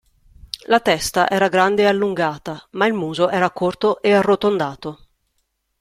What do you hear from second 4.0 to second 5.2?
e arrotondato.